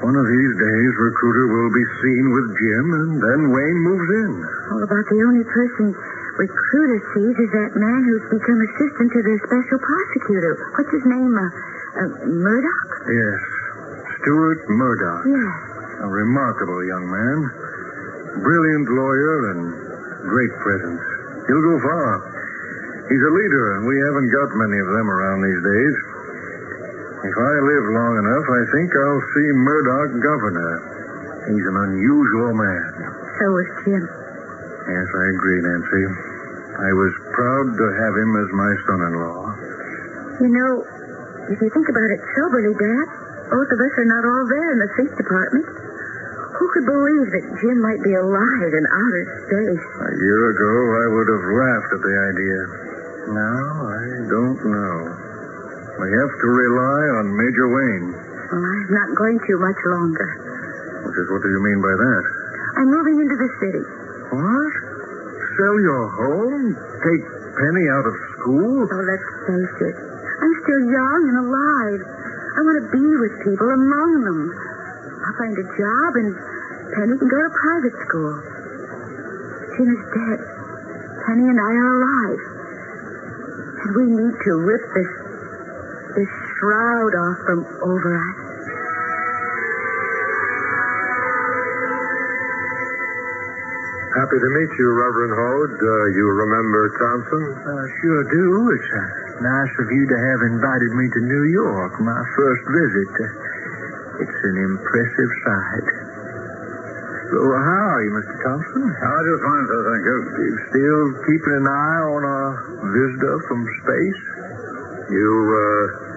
[0.00, 4.32] One of these days, Recruiter will be seen with Jim, and then Wayne moves in.
[4.72, 5.92] All about the only person
[6.40, 10.52] Recruiter sees is that man who's become assistant to the special prosecutor.
[10.72, 11.36] What's his name?
[11.36, 12.90] Uh, uh, Murdoch?
[13.12, 13.40] Yes,
[14.24, 15.24] Stuart Murdoch.
[15.28, 15.52] Yes.
[16.00, 17.38] A remarkable young man.
[18.40, 19.60] Brilliant lawyer and
[20.32, 21.04] great presence.
[21.44, 22.10] He'll go far.
[23.04, 26.09] He's a leader, and we haven't got many of them around these days.
[27.20, 30.72] If I live long enough, I think I'll see Murdoch governor.
[31.52, 32.90] He's an unusual man.
[33.36, 34.04] So was Jim.
[34.88, 36.04] Yes, I agree, Nancy.
[36.80, 39.42] I was proud to have him as my son-in-law.
[40.40, 40.72] You know,
[41.52, 43.06] if you think about it soberly, Dad,
[43.52, 45.66] both of us are not all there in the State Department.
[46.56, 49.86] Who could believe that Jim might be alive in outer space?
[50.08, 52.60] A year ago, I would have laughed at the idea.
[53.28, 55.29] Now, I don't know.
[56.00, 58.08] We have to rely on Major Wayne.
[58.16, 60.28] Well, I'm not going to much longer.
[61.04, 62.22] Which is, what do you mean by that?
[62.80, 63.84] I'm moving into the city.
[64.32, 64.74] What?
[65.60, 66.72] Sell your home?
[67.04, 67.20] Take
[67.52, 68.88] Penny out of school?
[68.88, 69.96] Oh, let's face it.
[70.40, 72.00] I'm still young and alive.
[72.00, 74.40] I want to be with people, among them.
[74.56, 76.32] I'll find a job, and
[76.96, 78.34] Penny can go to private school.
[79.76, 80.40] Jim is dead.
[81.28, 82.42] Penny and I are alive.
[83.84, 85.19] And we need to rip this
[86.60, 88.50] shroud off from over us.
[94.10, 95.74] Happy to meet you, Reverend Hode.
[95.80, 97.44] Uh, you remember Thompson?
[97.62, 98.46] Uh, sure do.
[98.74, 99.00] It's uh,
[99.40, 103.10] nice of you to have invited me to New York, my first visit.
[103.16, 105.88] Uh, it's an impressive sight.
[107.38, 108.36] Well, how are you, Mr.
[108.42, 108.82] Thompson?
[108.90, 110.16] I just fine, sir, thank you.
[110.42, 112.40] You still keeping an eye on a
[112.90, 114.22] visitor from space?
[115.14, 116.09] You, uh,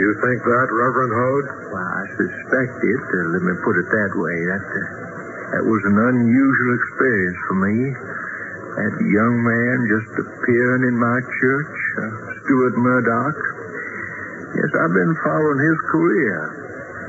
[0.00, 1.48] you think that, Reverend Hode?
[1.76, 3.02] Well, I suspect it.
[3.04, 4.36] Uh, let me put it that way.
[4.48, 4.82] That, uh,
[5.52, 7.78] that was an unusual experience for me.
[8.80, 13.40] That young man just appearing in my church, uh, Stuart Murdoch.
[14.56, 16.36] Yes, I've been following his career.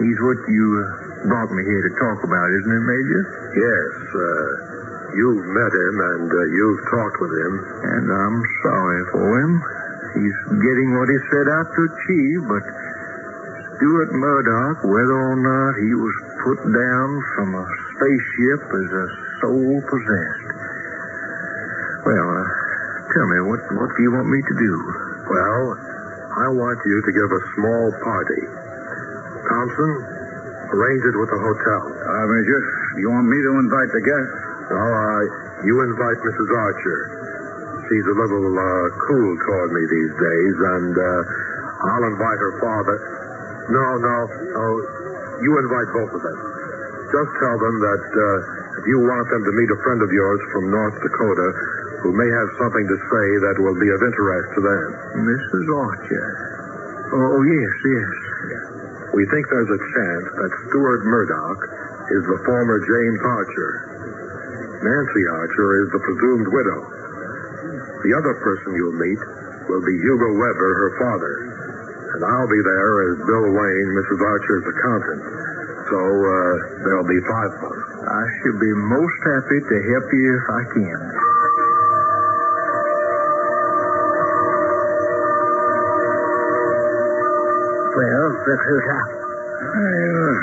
[0.04, 3.24] He's what you uh, brought me here to talk about, isn't it, Major?
[3.56, 3.92] Yes.
[4.12, 7.54] Uh, you've met him and uh, you've talked with him.
[7.88, 9.81] And I'm sorry for him.
[10.12, 12.64] He's getting what he set out to achieve, but
[13.80, 19.06] Stuart Murdoch, whether or not he was put down from a spaceship as a
[19.40, 20.48] soul possessed.
[22.06, 22.46] Well, uh,
[23.10, 24.74] tell me, what, what do you want me to do?
[25.32, 25.64] Well,
[26.44, 28.44] I want you to give a small party.
[29.48, 29.92] Thompson,
[30.76, 31.82] arrange it with the hotel.
[31.88, 32.62] Uh, Major,
[33.00, 34.42] you want me to invite the guests?
[34.72, 35.22] No, uh,
[35.66, 36.50] you invite Mrs.
[36.54, 37.21] Archer.
[37.92, 42.98] She's a little uh, cool toward me these days, and uh, I'll invite her father.
[43.68, 44.66] No, no, no.
[45.44, 46.40] You invite both of them.
[47.12, 50.40] Just tell them that uh, if you want them to meet a friend of yours
[50.56, 51.48] from North Dakota
[52.00, 54.88] who may have something to say that will be of interest to them.
[55.28, 55.68] Mrs.
[55.76, 56.32] Archer.
[57.12, 58.12] Oh, oh, yes, yes.
[59.20, 61.62] We think there's a chance that Stuart Murdoch
[62.08, 63.72] is the former James Archer.
[64.80, 67.01] Nancy Archer is the presumed widow.
[68.02, 69.22] The other person you'll meet
[69.70, 71.34] will be Hugo Weber, her father.
[72.18, 74.20] And I'll be there as Bill Wayne, Mrs.
[74.20, 75.22] Archer's accountant.
[75.86, 77.82] So uh, there'll be five of us.
[78.02, 81.02] I should be most happy to help you if I can.
[87.92, 89.02] Well, recruiter,
[89.62, 90.38] I, uh,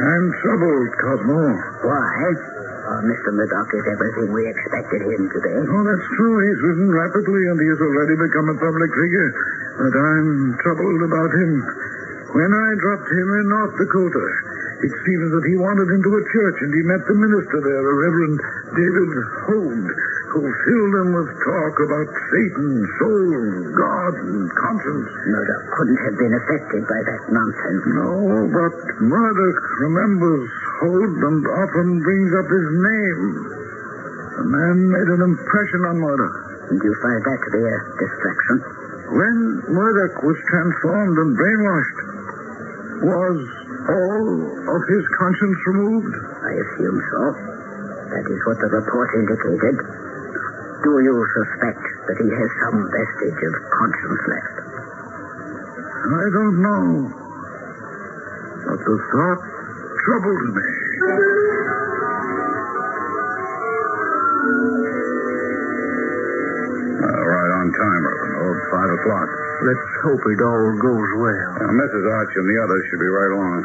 [0.00, 1.42] I'm troubled, Cosmo.
[1.84, 2.59] why?
[3.00, 3.32] Uh, Mr.
[3.32, 5.52] Murdoch is everything we expected him to be.
[5.56, 6.36] Oh, that's true.
[6.44, 9.30] He's risen rapidly and he has already become a public figure.
[9.80, 10.28] But I'm
[10.60, 11.52] troubled about him.
[12.36, 14.26] When I dropped him in North Dakota,
[14.84, 17.94] it seems that he wandered into a church and he met the minister there, a
[18.04, 18.36] Reverend
[18.76, 19.10] David
[19.48, 19.90] Hode,
[20.36, 23.32] who filled him with talk about Satan, soul,
[23.80, 25.08] God, and conscience.
[25.24, 27.82] Murdoch couldn't have been affected by that nonsense.
[27.96, 33.22] No, but Murdoch remembers Hode and often brings up his name.
[34.40, 36.72] The man made an impression on Murdoch.
[36.72, 38.56] And you find that to be a distraction?
[39.12, 39.36] When
[39.76, 42.00] Murdoch was transformed and brainwashed,
[43.04, 43.38] was
[43.92, 44.24] all
[44.72, 46.16] of his conscience removed?
[46.16, 47.22] I assume so.
[48.16, 49.76] That is what the report indicated.
[50.80, 54.56] Do you suspect that he has some vestige of conscience left?
[56.08, 56.84] I don't know.
[58.64, 59.59] But the thought
[60.04, 61.70] troubles me.
[67.00, 68.60] Uh, right on time, Reverend Hode.
[68.70, 69.28] Five o'clock.
[69.64, 71.48] Let's hope it all goes well.
[71.64, 72.04] Now, Mrs.
[72.04, 73.60] Arch and the others should be right along.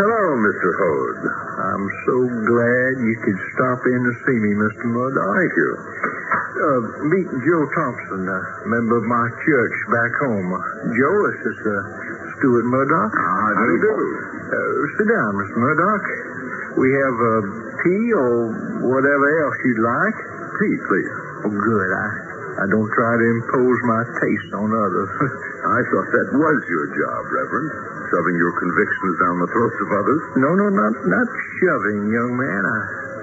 [0.00, 0.70] Hello, Mr.
[0.80, 1.20] Hode.
[1.60, 2.16] I'm so
[2.48, 4.84] glad you could stop in to see me, Mr.
[4.88, 5.36] Murdoch.
[5.36, 5.70] Thank you.
[6.60, 6.80] Uh,
[7.12, 10.48] meet Joe Thompson, a member of my church back home.
[10.52, 10.60] Uh,
[10.96, 11.76] Joe, this is uh,
[12.40, 13.12] Stuart Murdoch.
[13.12, 13.92] How do you do?
[13.92, 15.56] Uh, sit down, Mr.
[15.62, 16.06] Murdoch.
[16.74, 17.38] We have uh,
[17.82, 18.30] tea or
[18.82, 20.16] whatever else you'd like.
[20.58, 21.14] Tea, please.
[21.46, 21.90] Oh, good.
[21.94, 22.08] I,
[22.60, 25.10] I don't try to impose my taste on others.
[25.70, 27.68] I thought that was your job, Reverend.
[28.10, 30.22] Shoving your convictions down the throats of others.
[30.42, 31.28] no, no, not not
[31.62, 32.62] shoving, young man.
[32.66, 32.80] I,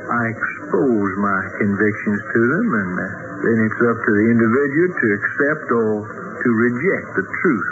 [0.07, 3.05] I expose my convictions to them, and uh,
[3.43, 7.71] then it's up to the individual to accept or to reject the truth.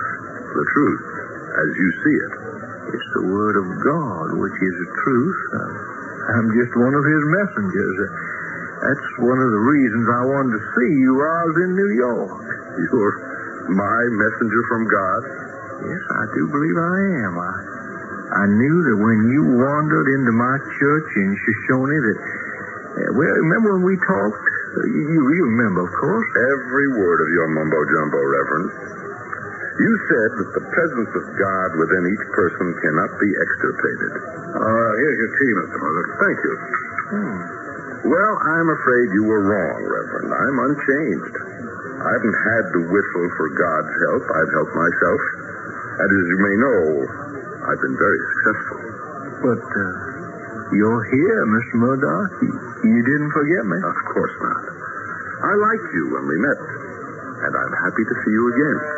[0.60, 1.04] The truth,
[1.56, 2.55] as you see it.
[2.86, 5.42] It's the word of God, which is the truth.
[6.38, 7.98] I'm just one of his messengers.
[8.82, 11.92] That's one of the reasons I wanted to see you while I was in New
[11.98, 12.46] York.
[12.78, 13.16] You're
[13.74, 15.22] my messenger from God.
[15.82, 17.34] Yes, I do believe I am.
[17.42, 17.54] I,
[18.42, 23.82] I knew that when you wandered into my church in Shoshone that, uh, well, remember
[23.82, 24.46] when we talked?
[24.86, 26.30] You, you remember, of course.
[26.54, 28.70] Every word of your mumbo jumbo, Reverend.
[29.76, 34.12] You said that the presence of God within each person cannot be extirpated.
[34.56, 35.78] Uh, here's your tea, Mr.
[35.84, 36.12] Murdoch.
[36.16, 36.54] Thank you.
[37.12, 37.40] Hmm.
[38.08, 40.32] Well, I'm afraid you were wrong, Reverend.
[40.32, 41.36] I'm unchanged.
[42.08, 44.24] I haven't had to whistle for God's help.
[44.32, 45.22] I've helped myself.
[46.00, 46.82] And as you may know,
[47.68, 48.80] I've been very successful.
[49.44, 49.92] But uh,
[50.72, 51.76] you're here, Mr.
[51.84, 52.32] Murdoch.
[52.88, 53.78] You didn't forget me.
[53.84, 54.64] Of course not.
[55.52, 56.60] I liked you when we met,
[57.44, 58.95] and I'm happy to see you again.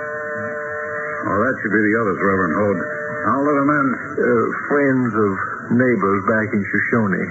[1.26, 2.82] Oh, that should be the others, Reverend Hode.
[3.28, 3.88] I'll let them in.
[3.92, 5.32] Uh, friends of
[5.76, 7.24] neighbors back in Shoshone.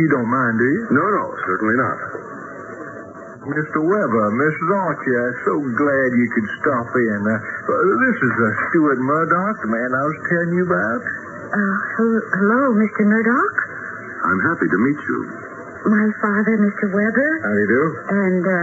[0.00, 0.80] You don't mind, do you?
[0.90, 1.98] No, no, certainly not.
[3.42, 3.78] Mr.
[3.82, 4.70] Weber, Mrs.
[4.70, 7.20] Archer, I'm so glad you could stop in.
[7.26, 7.34] Uh,
[8.06, 11.02] this is uh, Stuart Murdoch, the man I was telling you about.
[11.50, 13.02] Uh, hello, Mr.
[13.02, 13.56] Murdoch.
[14.22, 15.18] I'm happy to meet you.
[15.90, 16.86] My father, Mr.
[16.94, 17.82] Weber, How do you do?
[18.14, 18.56] and uh,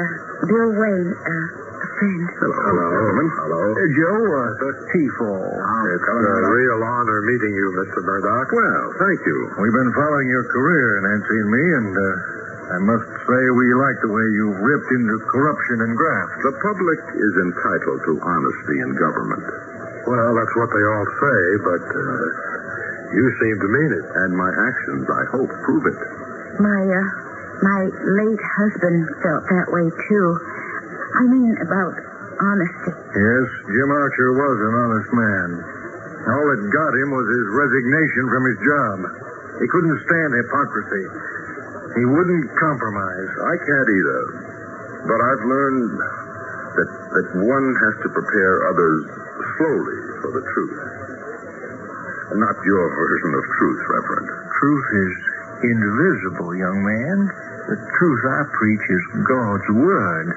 [0.47, 1.68] Bill Wayne, uh, a
[1.99, 2.23] friend.
[2.39, 3.27] Hello, hello, gentlemen.
[3.43, 3.61] Hello.
[3.75, 5.55] Uh, Joe, uh, tea for all.
[5.59, 6.15] It's a
[6.47, 7.99] real honor meeting you, Mr.
[8.07, 8.49] Murdoch.
[8.55, 9.37] Well, thank you.
[9.59, 12.07] We've been following your career, Nancy and me, and uh,
[12.69, 16.33] I must say we like the way you've ripped into corruption and graft.
[16.47, 19.43] The public is entitled to honesty in government.
[20.07, 22.25] Well, that's what they all say, but uh,
[23.11, 24.05] you seem to mean it.
[24.23, 25.99] And my actions, I hope, prove it.
[26.63, 27.07] My, uh,
[27.59, 30.27] My late husband felt that way, too.
[31.10, 31.95] I mean, about
[32.38, 32.93] honesty.
[32.93, 35.49] Yes, Jim Archer was an honest man.
[36.30, 38.97] All that got him was his resignation from his job.
[39.60, 41.05] He couldn't stand hypocrisy.
[41.97, 43.32] He wouldn't compromise.
[43.49, 44.22] I can't either.
[45.10, 45.89] But I've learned
[46.78, 48.99] that, that one has to prepare others
[49.57, 50.78] slowly for the truth.
[52.38, 54.30] Not your version of truth, Reverend.
[54.53, 55.14] Truth is
[55.74, 57.18] invisible, young man.
[57.74, 60.28] The truth I preach is God's Word.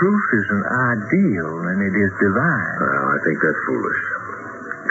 [0.00, 2.76] Truth is an ideal, and it is divine.
[2.80, 4.00] Well, I think that's foolish.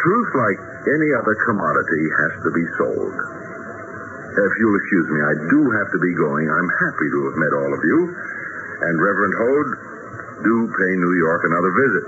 [0.05, 3.17] Truth, like any other commodity, has to be sold.
[4.37, 6.45] If you'll excuse me, I do have to be going.
[6.45, 7.99] I'm happy to have met all of you.
[8.85, 9.71] And Reverend Hode,
[10.45, 12.05] do pay New York another visit.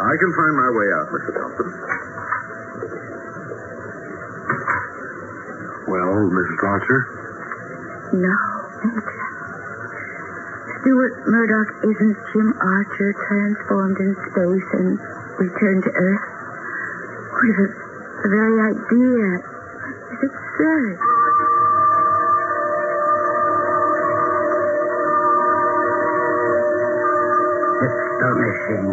[0.00, 1.30] I can find my way out, Mr.
[1.36, 1.68] Thompson.
[5.84, 6.60] Well, Mrs.
[6.64, 7.00] Archer?
[8.16, 8.56] No,
[8.88, 9.25] Major.
[10.86, 14.94] Stuart Murdoch isn't Jim Archer transformed in space and
[15.34, 16.26] returned to Earth.
[17.26, 17.72] What is it?
[18.22, 19.26] The very idea
[20.14, 20.94] is absurd.
[27.82, 28.86] Astonishing.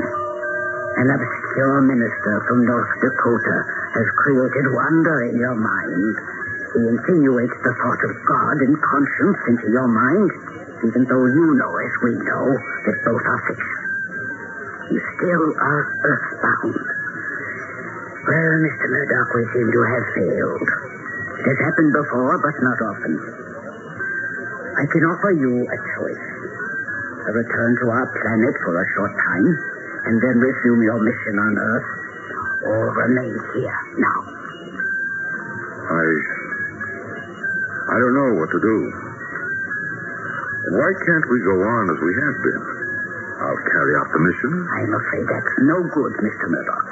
[0.98, 3.58] An obscure minister from North Dakota
[3.94, 6.43] has created wonder in your mind.
[6.74, 10.30] He insinuates the thought of God and conscience into your mind,
[10.82, 13.78] even though you know, as we know, that both are fiction.
[14.90, 16.74] You still are earthbound.
[18.26, 18.86] Well, Mr.
[18.90, 20.70] Murdoch, we seem to have failed.
[21.40, 23.14] It has happened before, but not often.
[24.74, 26.26] I can offer you a choice.
[27.30, 29.48] A return to our planet for a short time,
[30.10, 31.90] and then resume your mission on Earth,
[32.66, 34.20] or remain here now.
[35.86, 36.33] I.
[37.84, 38.78] I don't know what to do.
[40.72, 42.64] Why can't we go on as we have been?
[43.44, 44.52] I'll carry out the mission.
[44.56, 46.46] I'm afraid that's no good, Mr.
[46.48, 46.92] Murdoch.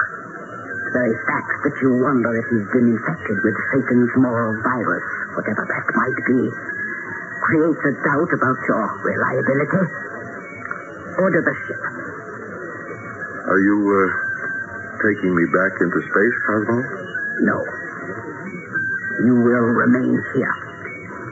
[0.83, 5.07] The very fact that you wonder if he's been infected with Satan's moral virus,
[5.39, 6.41] whatever that might be,
[7.39, 9.83] creates a doubt about your reliability.
[11.23, 11.83] Order the ship.
[13.47, 14.07] Are you, uh,
[15.07, 16.77] taking me back into space, Cosmo?
[17.47, 17.57] No.
[19.23, 20.70] You will remain here.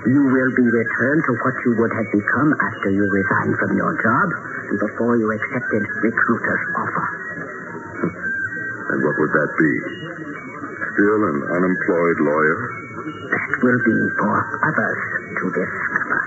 [0.08, 3.94] You will be returned to what you would have become after you resigned from your
[4.00, 4.28] job
[4.72, 7.08] and before you accepted recruiter's offer.
[8.90, 9.72] And what would that be?
[10.26, 12.60] Still an unemployed lawyer?
[13.30, 14.36] That will be for
[14.66, 15.00] others
[15.38, 16.20] to discover.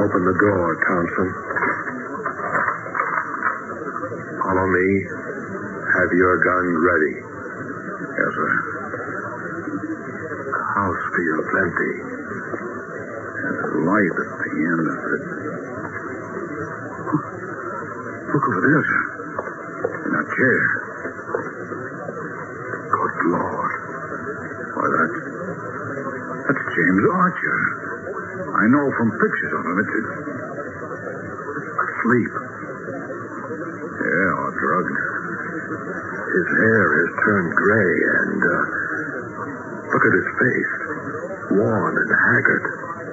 [0.00, 1.55] Open the door, Thompson.
[4.66, 4.98] Follow me.
[4.98, 7.14] Have your gun ready.
[7.22, 8.50] Yes, sir.
[10.74, 11.94] House feels empty.
[13.46, 15.22] There's a light at the end of it.
[18.26, 19.02] Look over there, sir.
[20.02, 20.60] In that chair.
[22.90, 23.72] Good Lord.
[24.74, 25.18] Why, that's...
[26.42, 27.58] That's James Archer.
[28.50, 29.78] I know from pictures of him.
[29.78, 29.94] It's...
[29.94, 30.14] it's
[32.06, 32.34] Sleep.
[34.06, 34.98] yeah, or drugged.
[36.36, 38.62] His hair has turned gray and, uh,
[39.90, 40.74] look at his face.
[41.50, 43.05] Worn and haggard.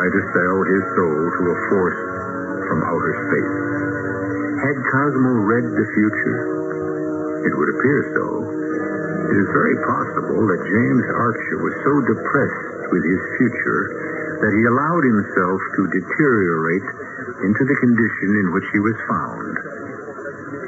[0.00, 2.00] Tried to sell his soul to a force
[2.72, 3.56] from outer space.
[4.64, 6.40] Had Cosmo read the future?
[7.44, 8.24] It would appear so.
[9.28, 14.64] It is very possible that James Archer was so depressed with his future that he
[14.72, 16.88] allowed himself to deteriorate
[17.44, 19.52] into the condition in which he was found.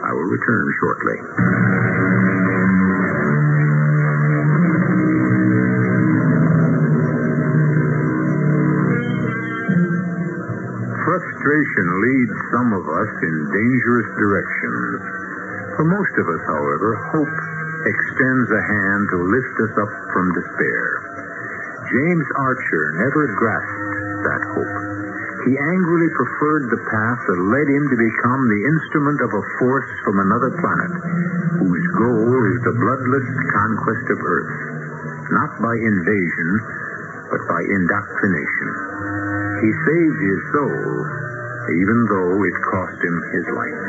[0.05, 1.92] I will return shortly.
[11.43, 14.95] Frustration leads some of us in dangerous directions.
[15.75, 17.35] For most of us, however, hope
[17.83, 20.87] extends a hand to lift us up from despair.
[21.91, 23.91] James Archer never grasped
[24.23, 24.77] that hope.
[25.51, 29.91] He angrily preferred the path that led him to become the instrument of a force
[30.07, 30.95] from another planet,
[31.59, 34.55] whose goal is the bloodless conquest of Earth,
[35.35, 36.51] not by invasion,
[37.35, 38.71] but by indoctrination.
[39.59, 41.32] He saved his soul,
[41.71, 43.83] even though it cost him his life.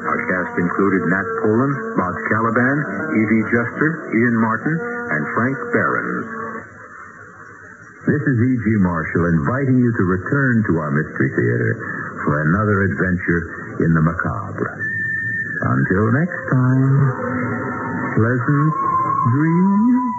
[0.00, 2.76] Our cast included Nat Polen, Bob Kaliban,
[3.14, 6.26] Evie Juster, Ian Martin, and Frank Behrens.
[8.08, 8.64] This is E.G.
[8.80, 11.72] Marshall inviting you to return to our Mystery Theater
[12.24, 13.42] for another adventure
[13.84, 14.72] in the macabre.
[15.62, 16.96] Until next time,
[18.16, 18.72] pleasant
[19.36, 20.09] dreams.